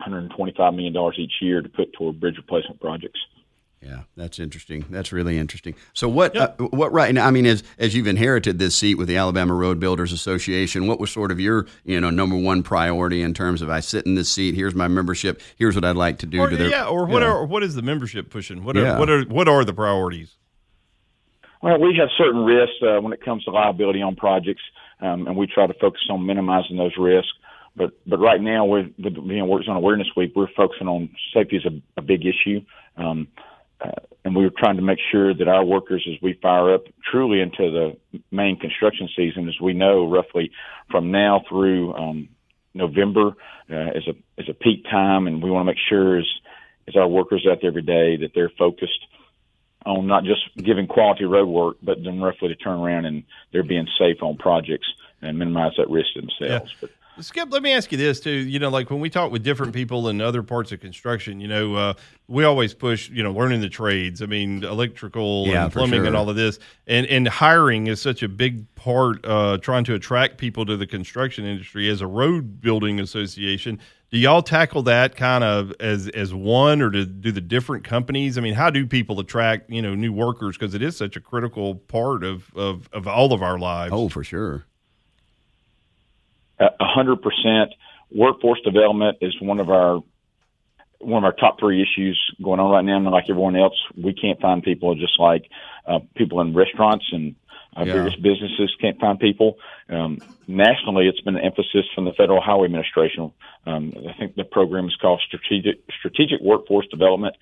$125 0.00 0.74
million 0.74 1.12
each 1.18 1.34
year 1.40 1.60
to 1.60 1.68
put 1.68 1.92
toward 1.92 2.20
bridge 2.20 2.36
replacement 2.36 2.80
projects. 2.80 3.20
Yeah, 3.82 4.02
that's 4.16 4.38
interesting. 4.38 4.84
That's 4.90 5.10
really 5.10 5.38
interesting. 5.38 5.74
So, 5.92 6.08
what 6.08 6.36
yep. 6.36 6.60
uh, 6.60 6.66
what 6.66 6.92
right 6.92 7.12
now? 7.12 7.26
I 7.26 7.32
mean, 7.32 7.46
as 7.46 7.64
as 7.78 7.96
you've 7.96 8.06
inherited 8.06 8.60
this 8.60 8.76
seat 8.76 8.94
with 8.94 9.08
the 9.08 9.16
Alabama 9.16 9.54
Road 9.54 9.80
Builders 9.80 10.12
Association, 10.12 10.86
what 10.86 11.00
was 11.00 11.10
sort 11.10 11.32
of 11.32 11.40
your 11.40 11.66
you 11.84 12.00
know 12.00 12.10
number 12.10 12.36
one 12.36 12.62
priority 12.62 13.22
in 13.22 13.34
terms 13.34 13.60
of 13.60 13.70
I 13.70 13.80
sit 13.80 14.06
in 14.06 14.14
this 14.14 14.30
seat? 14.30 14.54
Here's 14.54 14.74
my 14.74 14.86
membership. 14.86 15.40
Here's 15.56 15.74
what 15.74 15.84
I'd 15.84 15.96
like 15.96 16.18
to 16.18 16.26
do. 16.26 16.40
Or, 16.40 16.48
to 16.48 16.56
their, 16.56 16.68
yeah, 16.68 16.86
or 16.86 17.06
what 17.06 17.24
are 17.24 17.44
what 17.44 17.64
is 17.64 17.74
the 17.74 17.82
membership 17.82 18.30
pushing? 18.30 18.62
What 18.62 18.76
are 18.76 18.82
yeah. 18.82 18.98
what 18.98 19.10
are 19.10 19.22
what 19.24 19.48
are 19.48 19.64
the 19.64 19.74
priorities? 19.74 20.36
Well, 21.60 21.80
we 21.80 21.96
have 21.98 22.08
certain 22.16 22.44
risks 22.44 22.76
uh, 22.82 23.00
when 23.00 23.12
it 23.12 23.24
comes 23.24 23.44
to 23.44 23.50
liability 23.50 24.00
on 24.00 24.14
projects, 24.14 24.62
um, 25.00 25.26
and 25.26 25.36
we 25.36 25.48
try 25.48 25.66
to 25.66 25.74
focus 25.74 26.02
on 26.08 26.24
minimizing 26.24 26.76
those 26.76 26.96
risks. 26.96 27.32
But 27.74 27.92
but 28.06 28.20
right 28.20 28.40
now, 28.40 28.64
with 28.64 28.94
being 28.96 29.48
Work 29.48 29.64
Zone 29.64 29.76
Awareness 29.76 30.08
Week, 30.16 30.32
we're 30.36 30.46
focusing 30.56 30.86
on 30.86 31.10
safety 31.34 31.56
is 31.56 31.64
a, 31.64 31.82
a 31.96 32.02
big 32.02 32.24
issue. 32.24 32.60
Um, 32.96 33.26
uh, 33.82 33.90
and 34.24 34.36
we 34.36 34.44
were 34.44 34.52
trying 34.56 34.76
to 34.76 34.82
make 34.82 34.98
sure 35.10 35.34
that 35.34 35.48
our 35.48 35.64
workers, 35.64 36.06
as 36.08 36.20
we 36.22 36.38
fire 36.40 36.74
up 36.74 36.84
truly 37.10 37.40
into 37.40 37.70
the 37.70 38.20
main 38.30 38.58
construction 38.58 39.08
season, 39.16 39.48
as 39.48 39.60
we 39.60 39.72
know, 39.72 40.08
roughly 40.08 40.50
from 40.90 41.10
now 41.10 41.42
through 41.48 41.94
um, 41.94 42.28
November 42.74 43.34
uh, 43.70 43.90
is 43.94 44.06
a 44.06 44.14
is 44.40 44.48
a 44.48 44.54
peak 44.54 44.84
time, 44.84 45.26
and 45.26 45.42
we 45.42 45.50
want 45.50 45.66
to 45.66 45.72
make 45.72 45.80
sure 45.88 46.18
as 46.18 46.26
as 46.88 46.96
our 46.96 47.08
workers 47.08 47.46
out 47.50 47.58
there 47.60 47.70
every 47.70 47.82
day 47.82 48.16
that 48.16 48.32
they're 48.34 48.50
focused 48.58 49.06
on 49.84 50.06
not 50.06 50.24
just 50.24 50.42
giving 50.56 50.86
quality 50.86 51.24
road 51.24 51.48
work, 51.48 51.76
but 51.82 52.02
then 52.02 52.20
roughly 52.20 52.48
to 52.48 52.56
turn 52.56 52.78
around 52.78 53.04
and 53.04 53.24
they're 53.52 53.62
being 53.62 53.88
safe 53.98 54.22
on 54.22 54.36
projects 54.36 54.86
and 55.20 55.38
minimize 55.38 55.72
that 55.76 55.90
risk 55.90 56.08
themselves. 56.14 56.72
Yeah. 56.72 56.78
But 56.80 56.90
Skip, 57.20 57.52
let 57.52 57.62
me 57.62 57.72
ask 57.72 57.92
you 57.92 57.98
this 57.98 58.20
too. 58.20 58.30
You 58.30 58.58
know, 58.58 58.70
like 58.70 58.90
when 58.90 59.00
we 59.00 59.10
talk 59.10 59.30
with 59.30 59.42
different 59.42 59.74
people 59.74 60.08
in 60.08 60.20
other 60.20 60.42
parts 60.42 60.72
of 60.72 60.80
construction, 60.80 61.40
you 61.40 61.48
know, 61.48 61.74
uh, 61.74 61.94
we 62.26 62.44
always 62.44 62.72
push, 62.72 63.10
you 63.10 63.22
know, 63.22 63.32
learning 63.32 63.60
the 63.60 63.68
trades. 63.68 64.22
I 64.22 64.26
mean, 64.26 64.64
electrical 64.64 65.46
yeah, 65.46 65.64
and 65.64 65.72
plumbing 65.72 66.00
sure. 66.00 66.06
and 66.06 66.16
all 66.16 66.30
of 66.30 66.36
this, 66.36 66.58
and 66.86 67.06
and 67.06 67.28
hiring 67.28 67.86
is 67.86 68.00
such 68.00 68.22
a 68.22 68.28
big 68.28 68.72
part. 68.74 69.24
Uh, 69.24 69.58
trying 69.58 69.84
to 69.84 69.94
attract 69.94 70.38
people 70.38 70.64
to 70.64 70.76
the 70.76 70.86
construction 70.86 71.44
industry 71.44 71.88
as 71.90 72.00
a 72.00 72.06
road 72.06 72.60
building 72.60 72.98
association. 72.98 73.78
Do 74.10 74.18
y'all 74.18 74.42
tackle 74.42 74.82
that 74.84 75.14
kind 75.16 75.44
of 75.44 75.72
as 75.80 76.08
as 76.08 76.32
one, 76.32 76.80
or 76.80 76.88
do, 76.88 77.04
do 77.04 77.30
the 77.30 77.40
different 77.40 77.84
companies? 77.84 78.38
I 78.38 78.40
mean, 78.40 78.54
how 78.54 78.70
do 78.70 78.86
people 78.86 79.20
attract 79.20 79.70
you 79.70 79.82
know 79.82 79.94
new 79.94 80.12
workers 80.12 80.56
because 80.56 80.74
it 80.74 80.82
is 80.82 80.96
such 80.96 81.16
a 81.16 81.20
critical 81.20 81.74
part 81.74 82.24
of 82.24 82.50
of 82.56 82.88
of 82.92 83.06
all 83.06 83.34
of 83.34 83.42
our 83.42 83.58
lives? 83.58 83.92
Oh, 83.94 84.08
for 84.08 84.24
sure 84.24 84.64
a 86.60 86.70
hundred 86.80 87.22
percent. 87.22 87.72
Workforce 88.14 88.60
development 88.60 89.18
is 89.20 89.34
one 89.40 89.60
of 89.60 89.70
our 89.70 90.02
one 91.02 91.24
of 91.24 91.24
our 91.24 91.32
top 91.32 91.58
three 91.58 91.82
issues 91.82 92.18
going 92.42 92.60
on 92.60 92.70
right 92.70 92.84
now. 92.84 92.96
And 92.96 93.06
like 93.06 93.24
everyone 93.28 93.56
else, 93.56 93.74
we 93.96 94.14
can't 94.14 94.40
find 94.40 94.62
people 94.62 94.94
just 94.94 95.18
like 95.18 95.48
uh, 95.86 95.98
people 96.16 96.40
in 96.40 96.54
restaurants 96.54 97.06
and 97.12 97.34
uh, 97.76 97.84
yeah. 97.84 97.92
various 97.94 98.16
businesses 98.16 98.74
can't 98.80 99.00
find 99.00 99.18
people. 99.18 99.58
Um, 99.88 100.18
nationally, 100.46 101.08
it's 101.08 101.20
been 101.20 101.36
an 101.36 101.44
emphasis 101.44 101.86
from 101.94 102.04
the 102.04 102.12
Federal 102.12 102.40
Highway 102.40 102.66
Administration. 102.66 103.32
Um, 103.66 103.92
I 104.08 104.12
think 104.18 104.34
the 104.34 104.44
program 104.44 104.86
is 104.86 104.96
called 105.00 105.22
Strategic 105.26 105.80
Strategic 105.98 106.40
Workforce 106.40 106.86
Development, 106.88 107.34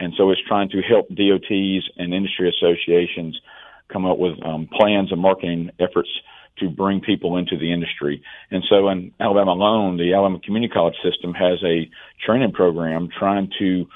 and 0.00 0.12
so 0.16 0.30
it's 0.30 0.40
trying 0.46 0.70
to 0.70 0.82
help 0.82 1.08
DOTs 1.08 1.90
and 1.96 2.12
industry 2.12 2.48
associations 2.48 3.40
come 3.88 4.04
up 4.04 4.18
with 4.18 4.42
um, 4.44 4.68
plans 4.72 5.12
and 5.12 5.20
marketing 5.20 5.70
efforts 5.78 6.10
to 6.58 6.68
bring 6.70 7.00
people 7.00 7.36
into 7.36 7.56
the 7.56 7.72
industry. 7.72 8.22
And 8.50 8.64
so 8.68 8.88
in 8.88 9.12
Alabama 9.20 9.52
alone, 9.52 9.96
the 9.96 10.14
Alabama 10.14 10.40
Community 10.40 10.72
College 10.72 10.96
system 11.02 11.34
has 11.34 11.62
a 11.64 11.90
training 12.24 12.52
program 12.52 13.08
trying 13.16 13.50
to 13.58 13.86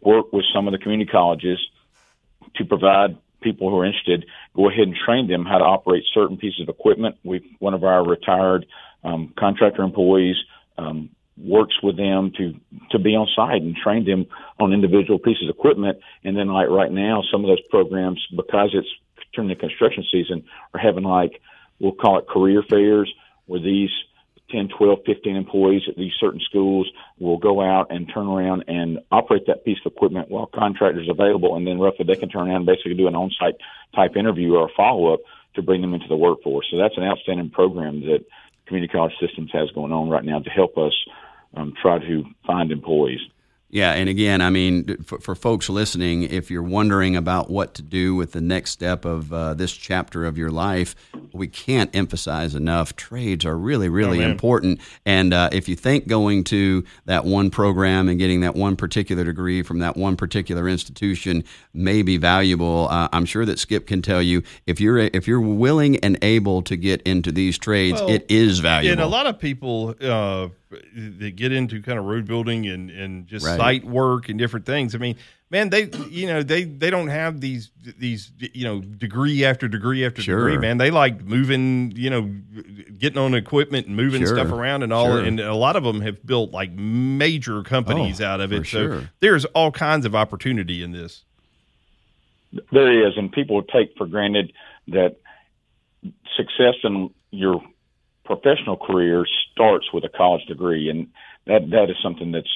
work 0.00 0.32
with 0.32 0.44
some 0.54 0.66
of 0.66 0.72
the 0.72 0.78
community 0.78 1.10
colleges 1.10 1.58
to 2.56 2.64
provide 2.64 3.16
people 3.42 3.70
who 3.70 3.78
are 3.78 3.84
interested, 3.84 4.26
go 4.54 4.68
ahead 4.68 4.88
and 4.88 4.96
train 4.96 5.28
them 5.28 5.44
how 5.44 5.58
to 5.58 5.64
operate 5.64 6.04
certain 6.12 6.36
pieces 6.36 6.62
of 6.62 6.68
equipment. 6.68 7.16
We 7.22 7.56
one 7.58 7.74
of 7.74 7.84
our 7.84 8.04
retired 8.04 8.66
um, 9.04 9.32
contractor 9.38 9.82
employees 9.82 10.36
um, 10.78 11.10
works 11.36 11.74
with 11.82 11.96
them 11.96 12.32
to 12.38 12.54
to 12.92 12.98
be 12.98 13.14
on 13.14 13.28
site 13.36 13.62
and 13.62 13.76
train 13.76 14.04
them 14.04 14.26
on 14.58 14.72
individual 14.72 15.18
pieces 15.18 15.48
of 15.48 15.54
equipment. 15.54 15.98
And 16.24 16.36
then, 16.36 16.48
like 16.48 16.68
right 16.68 16.90
now, 16.90 17.22
some 17.30 17.44
of 17.44 17.48
those 17.48 17.60
programs, 17.70 18.24
because 18.34 18.70
it's 18.72 18.88
turning 19.34 19.50
the 19.50 19.56
construction 19.56 20.04
season, 20.10 20.44
are 20.74 20.80
having 20.80 21.04
like 21.04 21.40
we'll 21.78 21.92
call 21.92 22.18
it 22.18 22.28
career 22.28 22.62
fairs, 22.68 23.12
where 23.46 23.60
these 23.60 23.90
10, 24.50 24.68
12, 24.78 25.00
15 25.04 25.36
employees 25.36 25.82
at 25.88 25.96
these 25.96 26.12
certain 26.20 26.40
schools 26.40 26.88
will 27.18 27.38
go 27.38 27.60
out 27.60 27.88
and 27.90 28.10
turn 28.12 28.26
around 28.28 28.64
and 28.68 29.00
operate 29.10 29.46
that 29.46 29.64
piece 29.64 29.78
of 29.84 29.92
equipment 29.92 30.30
while 30.30 30.46
contractors 30.46 31.08
available, 31.10 31.56
and 31.56 31.66
then 31.66 31.78
roughly 31.78 32.04
they 32.06 32.14
can 32.14 32.28
turn 32.28 32.48
around 32.48 32.56
and 32.56 32.66
basically 32.66 32.94
do 32.94 33.08
an 33.08 33.16
on-site 33.16 33.56
type 33.94 34.16
interview 34.16 34.54
or 34.54 34.66
a 34.66 34.72
follow-up 34.76 35.20
to 35.54 35.62
bring 35.62 35.80
them 35.80 35.94
into 35.94 36.06
the 36.08 36.16
workforce. 36.16 36.66
So 36.70 36.76
that's 36.76 36.96
an 36.96 37.02
outstanding 37.02 37.50
program 37.50 38.02
that 38.02 38.24
community 38.66 38.92
college 38.92 39.14
systems 39.20 39.50
has 39.52 39.70
going 39.72 39.92
on 39.92 40.08
right 40.08 40.24
now 40.24 40.38
to 40.38 40.50
help 40.50 40.76
us 40.78 40.92
um, 41.54 41.72
try 41.80 41.98
to 41.98 42.24
find 42.46 42.70
employees. 42.70 43.20
Yeah, 43.68 43.92
and 43.94 44.08
again, 44.08 44.42
I 44.42 44.50
mean, 44.50 45.02
for, 45.02 45.18
for, 45.18 45.34
folks 45.34 45.68
listening, 45.68 46.22
if 46.22 46.52
you're 46.52 46.62
wondering 46.62 47.16
about 47.16 47.50
what 47.50 47.74
to 47.74 47.82
do 47.82 48.14
with 48.14 48.30
the 48.30 48.40
next 48.40 48.70
step 48.70 49.04
of 49.04 49.32
uh, 49.32 49.54
this 49.54 49.72
chapter 49.72 50.24
of 50.24 50.38
your 50.38 50.50
life, 50.50 50.94
we 51.36 51.48
can't 51.48 51.94
emphasize 51.94 52.54
enough. 52.54 52.96
Trades 52.96 53.44
are 53.44 53.56
really, 53.56 53.88
really 53.88 54.24
oh, 54.24 54.28
important. 54.28 54.80
And 55.04 55.32
uh, 55.32 55.50
if 55.52 55.68
you 55.68 55.76
think 55.76 56.08
going 56.08 56.44
to 56.44 56.84
that 57.04 57.24
one 57.24 57.50
program 57.50 58.08
and 58.08 58.18
getting 58.18 58.40
that 58.40 58.54
one 58.54 58.76
particular 58.76 59.24
degree 59.24 59.62
from 59.62 59.80
that 59.80 59.96
one 59.96 60.16
particular 60.16 60.68
institution 60.68 61.44
may 61.72 62.02
be 62.02 62.16
valuable, 62.16 62.88
uh, 62.90 63.08
I'm 63.12 63.24
sure 63.24 63.44
that 63.44 63.58
Skip 63.58 63.86
can 63.86 64.02
tell 64.02 64.22
you 64.22 64.42
if 64.66 64.80
you're 64.80 64.98
if 64.98 65.28
you're 65.28 65.40
willing 65.40 65.96
and 65.98 66.18
able 66.22 66.62
to 66.62 66.76
get 66.76 67.02
into 67.02 67.32
these 67.32 67.58
trades, 67.58 68.00
well, 68.00 68.10
it 68.10 68.26
is 68.28 68.58
valuable. 68.58 68.92
And 68.92 69.00
a 69.00 69.06
lot 69.06 69.26
of 69.26 69.38
people 69.38 69.94
uh, 70.00 70.48
that 70.70 71.36
get 71.36 71.52
into 71.52 71.80
kind 71.80 71.98
of 71.98 72.04
road 72.04 72.26
building 72.26 72.66
and 72.66 72.90
and 72.90 73.26
just 73.26 73.46
right. 73.46 73.56
site 73.56 73.84
work 73.84 74.28
and 74.28 74.38
different 74.38 74.66
things. 74.66 74.94
I 74.94 74.98
mean, 74.98 75.16
man, 75.50 75.70
they 75.70 75.90
you 76.10 76.26
know 76.26 76.42
they 76.42 76.64
they 76.64 76.90
don't 76.90 77.08
have 77.08 77.40
these 77.40 77.70
these 77.98 78.32
you 78.38 78.64
know 78.64 78.80
degree 78.80 79.44
after 79.44 79.68
degree 79.68 80.04
after 80.04 80.22
sure. 80.22 80.48
degree. 80.48 80.58
Man, 80.58 80.78
they 80.78 80.90
like 80.90 81.22
moving, 81.22 81.92
you 81.94 82.10
know, 82.10 82.22
getting 82.98 83.18
on 83.18 83.34
equipment 83.34 83.86
and 83.86 83.96
moving 83.96 84.24
sure. 84.24 84.36
stuff 84.36 84.50
around 84.50 84.82
and 84.82 84.92
all. 84.92 85.06
Sure. 85.06 85.22
And 85.22 85.38
a 85.38 85.54
lot 85.54 85.76
of 85.76 85.84
them 85.84 86.00
have 86.00 86.24
built 86.26 86.50
like 86.50 86.72
major 86.72 87.62
companies 87.62 88.20
oh, 88.20 88.26
out 88.26 88.40
of 88.40 88.52
it. 88.52 88.66
So 88.66 89.02
there's 89.20 89.44
all 89.46 89.70
kinds 89.70 90.04
of 90.04 90.14
opportunity 90.14 90.82
in 90.82 90.92
this. 90.92 91.22
There 92.72 93.06
is, 93.06 93.16
and 93.16 93.30
people 93.30 93.62
take 93.62 93.94
for 93.96 94.06
granted 94.06 94.52
that 94.88 95.16
success 96.36 96.74
in 96.84 97.10
your 97.30 97.62
professional 98.26 98.76
career 98.76 99.24
starts 99.52 99.92
with 99.92 100.04
a 100.04 100.08
college 100.08 100.44
degree, 100.46 100.90
and 100.90 101.08
that 101.46 101.70
that 101.70 101.90
is 101.90 101.96
something 102.02 102.32
that's 102.32 102.54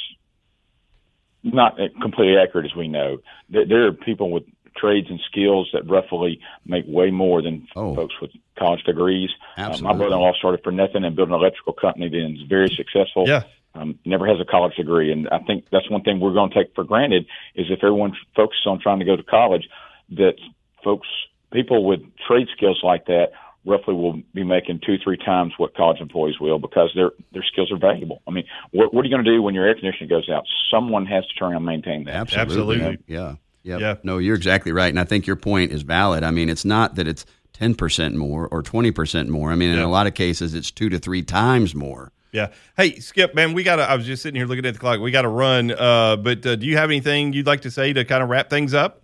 not 1.42 1.78
completely 2.02 2.36
accurate 2.36 2.66
as 2.66 2.76
we 2.76 2.88
know. 2.88 3.18
There 3.48 3.86
are 3.86 3.92
people 3.92 4.30
with 4.30 4.44
trades 4.76 5.08
and 5.10 5.20
skills 5.30 5.68
that 5.72 5.88
roughly 5.88 6.40
make 6.64 6.84
way 6.86 7.10
more 7.10 7.42
than 7.42 7.66
oh. 7.76 7.94
folks 7.94 8.14
with 8.20 8.30
college 8.58 8.82
degrees. 8.84 9.30
Uh, 9.56 9.76
my 9.80 9.92
brother-in-law 9.92 10.34
started 10.38 10.62
for 10.62 10.70
nothing 10.70 11.04
and 11.04 11.16
built 11.16 11.28
an 11.28 11.34
electrical 11.34 11.72
company 11.72 12.06
and 12.06 12.36
is 12.36 12.44
very 12.48 12.68
successful. 12.68 13.24
Yeah. 13.26 13.44
Um, 13.74 13.98
never 14.04 14.26
has 14.26 14.40
a 14.40 14.44
college 14.44 14.74
degree, 14.74 15.12
and 15.12 15.28
I 15.28 15.38
think 15.38 15.66
that's 15.70 15.88
one 15.88 16.02
thing 16.02 16.18
we're 16.18 16.32
going 16.32 16.50
to 16.50 16.54
take 16.56 16.74
for 16.74 16.82
granted 16.82 17.26
is 17.54 17.66
if 17.70 17.84
everyone 17.84 18.16
focuses 18.34 18.66
on 18.66 18.80
trying 18.80 18.98
to 18.98 19.04
go 19.04 19.14
to 19.14 19.22
college, 19.22 19.68
that 20.10 20.34
folks, 20.82 21.06
people 21.52 21.84
with 21.84 22.00
trade 22.26 22.48
skills 22.56 22.80
like 22.82 23.06
that 23.06 23.28
roughly 23.64 23.94
will 23.94 24.20
be 24.34 24.44
making 24.44 24.80
two, 24.84 24.96
three 25.02 25.16
times 25.16 25.52
what 25.58 25.74
college 25.74 26.00
employees 26.00 26.40
will 26.40 26.58
because 26.58 26.90
their 26.94 27.10
their 27.32 27.44
skills 27.44 27.70
are 27.70 27.78
valuable. 27.78 28.22
I 28.26 28.30
mean, 28.30 28.44
what, 28.72 28.94
what 28.94 29.02
are 29.02 29.08
you 29.08 29.14
going 29.14 29.24
to 29.24 29.30
do 29.30 29.42
when 29.42 29.54
your 29.54 29.66
air 29.66 29.74
conditioning 29.74 30.08
goes 30.08 30.28
out? 30.28 30.44
Someone 30.70 31.06
has 31.06 31.26
to 31.26 31.34
turn 31.34 31.54
and 31.54 31.64
maintain 31.64 32.04
that. 32.04 32.14
Absolutely. 32.14 32.76
Absolutely. 32.76 33.04
Yeah. 33.06 33.34
Yep. 33.62 33.80
Yeah. 33.80 33.94
No, 34.02 34.18
you're 34.18 34.36
exactly 34.36 34.72
right. 34.72 34.88
And 34.88 34.98
I 34.98 35.04
think 35.04 35.26
your 35.26 35.36
point 35.36 35.72
is 35.72 35.82
valid. 35.82 36.24
I 36.24 36.30
mean, 36.30 36.48
it's 36.48 36.64
not 36.64 36.94
that 36.94 37.06
it's 37.06 37.26
10% 37.60 38.14
more 38.14 38.48
or 38.48 38.62
20% 38.62 39.28
more. 39.28 39.50
I 39.50 39.54
mean, 39.54 39.70
in 39.70 39.78
yeah. 39.78 39.84
a 39.84 39.88
lot 39.88 40.06
of 40.06 40.14
cases, 40.14 40.54
it's 40.54 40.70
two 40.70 40.88
to 40.88 40.98
three 40.98 41.22
times 41.22 41.74
more. 41.74 42.10
Yeah. 42.32 42.52
Hey, 42.76 42.98
Skip, 43.00 43.34
man, 43.34 43.52
we 43.52 43.62
got 43.62 43.76
to, 43.76 43.82
I 43.82 43.96
was 43.96 44.06
just 44.06 44.22
sitting 44.22 44.38
here 44.38 44.46
looking 44.46 44.64
at 44.64 44.72
the 44.72 44.80
clock. 44.80 45.00
We 45.00 45.10
got 45.10 45.22
to 45.22 45.28
run. 45.28 45.72
Uh, 45.72 46.16
but 46.16 46.46
uh, 46.46 46.56
do 46.56 46.66
you 46.66 46.76
have 46.76 46.88
anything 46.88 47.32
you'd 47.32 47.46
like 47.46 47.62
to 47.62 47.70
say 47.70 47.92
to 47.92 48.04
kind 48.04 48.22
of 48.22 48.28
wrap 48.28 48.48
things 48.48 48.72
up? 48.72 48.99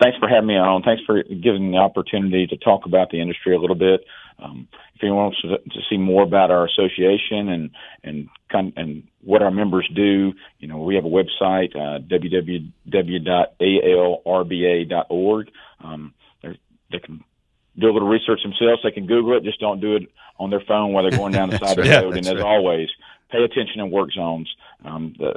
Thanks 0.00 0.18
for 0.18 0.28
having 0.28 0.48
me 0.48 0.56
on. 0.56 0.82
Thanks 0.82 1.02
for 1.04 1.22
giving 1.22 1.70
me 1.70 1.76
the 1.76 1.82
opportunity 1.82 2.46
to 2.46 2.56
talk 2.56 2.86
about 2.86 3.10
the 3.10 3.20
industry 3.20 3.54
a 3.54 3.58
little 3.58 3.76
bit. 3.76 4.04
Um, 4.38 4.68
if 4.94 5.02
anyone 5.02 5.24
wants 5.24 5.40
to, 5.42 5.58
to, 5.58 5.80
see 5.88 5.98
more 5.98 6.22
about 6.22 6.50
our 6.50 6.64
association 6.66 7.48
and 7.50 7.70
and 8.02 8.28
and 8.76 9.04
what 9.22 9.42
our 9.42 9.50
members 9.50 9.86
do, 9.94 10.32
you 10.58 10.68
know, 10.68 10.78
we 10.78 10.94
have 10.94 11.04
a 11.04 11.08
website 11.08 11.76
uh, 11.76 11.98
www.alrba.org. 12.00 12.80
Um, 15.82 16.14
they 16.42 16.98
can 16.98 17.22
do 17.78 17.88
a 17.88 17.92
little 17.92 18.08
research 18.08 18.40
themselves. 18.42 18.82
They 18.82 18.90
can 18.90 19.06
Google 19.06 19.36
it. 19.36 19.44
Just 19.44 19.60
don't 19.60 19.80
do 19.80 19.94
it 19.96 20.10
on 20.38 20.50
their 20.50 20.62
phone 20.66 20.92
while 20.92 21.02
they're 21.04 21.16
going 21.16 21.32
down 21.32 21.50
the 21.50 21.58
side 21.64 21.78
of 21.78 21.84
the 21.84 21.90
road. 21.90 22.16
And 22.16 22.26
as 22.26 22.34
right. 22.34 22.42
always, 22.42 22.88
pay 23.30 23.42
attention 23.44 23.80
in 23.80 23.90
work 23.90 24.10
zones. 24.12 24.52
Um, 24.84 25.14
the 25.18 25.34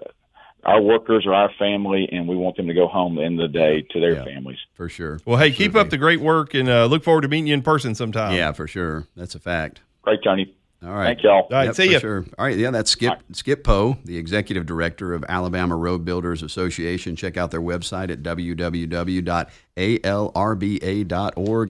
our 0.65 0.81
workers 0.81 1.25
are 1.25 1.33
our 1.33 1.51
family, 1.59 2.07
and 2.11 2.27
we 2.27 2.35
want 2.35 2.57
them 2.57 2.67
to 2.67 2.73
go 2.73 2.87
home 2.87 3.17
at 3.17 3.21
the 3.21 3.25
end 3.25 3.41
of 3.41 3.51
the 3.51 3.57
day 3.57 3.81
to 3.91 3.99
their 3.99 4.15
yeah, 4.15 4.23
families. 4.23 4.59
For 4.73 4.89
sure. 4.89 5.19
Well, 5.25 5.37
hey, 5.37 5.49
sure 5.49 5.57
keep 5.57 5.75
up 5.75 5.89
the 5.89 5.97
great 5.97 6.21
work, 6.21 6.53
and 6.53 6.69
uh, 6.69 6.85
look 6.85 7.03
forward 7.03 7.21
to 7.21 7.27
meeting 7.27 7.47
you 7.47 7.53
in 7.53 7.61
person 7.61 7.95
sometime. 7.95 8.35
Yeah, 8.35 8.51
for 8.53 8.67
sure. 8.67 9.07
That's 9.15 9.35
a 9.35 9.39
fact. 9.39 9.81
Great, 10.01 10.19
Tony. 10.23 10.55
All 10.85 10.91
right. 10.91 11.05
Thank 11.07 11.23
y'all. 11.23 11.43
All 11.43 11.47
right. 11.49 11.65
Yep, 11.65 11.75
see 11.75 11.91
you. 11.91 11.99
Sure. 11.99 12.25
All 12.37 12.45
right. 12.45 12.57
Yeah, 12.57 12.71
that's 12.71 12.91
Skip 12.91 13.11
right. 13.11 13.21
Skip 13.31 13.63
Powe, 13.63 14.03
the 14.03 14.17
executive 14.17 14.65
director 14.65 15.13
of 15.13 15.23
Alabama 15.29 15.77
Road 15.77 16.03
Builders 16.03 16.43
Association. 16.43 17.15
Check 17.15 17.37
out 17.37 17.51
their 17.51 17.61
website 17.61 18.11
at 18.11 18.21
www.alrba.org. 18.21 19.53